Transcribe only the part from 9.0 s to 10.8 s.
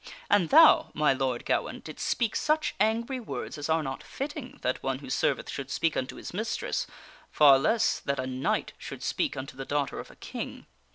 speak gardener's boy. unto t he daughter of a king.